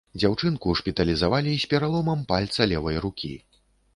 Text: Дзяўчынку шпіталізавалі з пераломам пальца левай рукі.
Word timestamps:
Дзяўчынку 0.19 0.71
шпіталізавалі 0.79 1.53
з 1.63 1.69
пераломам 1.73 2.25
пальца 2.33 2.61
левай 2.71 2.97
рукі. 3.07 3.33